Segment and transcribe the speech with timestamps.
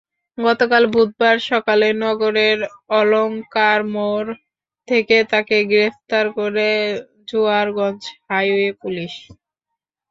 [0.37, 2.59] গতকাল বুধবার সকালে নগরের
[2.97, 4.29] অলঙ্কারমোড়
[4.87, 6.69] থেকে তাঁকে গ্রেপ্তার করে
[7.29, 9.13] জোরারগঞ্জ হাইওয়ে পুলিশ।